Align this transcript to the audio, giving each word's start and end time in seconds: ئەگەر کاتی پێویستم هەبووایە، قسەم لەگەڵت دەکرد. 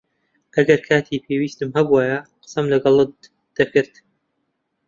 ئەگەر 0.55 0.79
کاتی 0.87 1.23
پێویستم 1.25 1.69
هەبووایە، 1.77 2.17
قسەم 2.43 2.65
لەگەڵت 2.73 3.15
دەکرد. 3.57 3.93